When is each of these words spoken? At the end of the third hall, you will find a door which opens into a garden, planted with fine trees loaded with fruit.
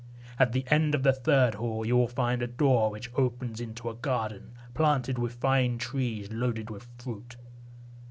At 0.39 0.51
the 0.51 0.65
end 0.71 0.95
of 0.95 1.03
the 1.03 1.13
third 1.13 1.53
hall, 1.53 1.85
you 1.85 1.95
will 1.95 2.07
find 2.07 2.41
a 2.41 2.47
door 2.47 2.89
which 2.89 3.11
opens 3.13 3.61
into 3.61 3.87
a 3.87 3.93
garden, 3.93 4.53
planted 4.73 5.19
with 5.19 5.35
fine 5.35 5.77
trees 5.77 6.31
loaded 6.31 6.71
with 6.71 6.87
fruit. 6.97 7.35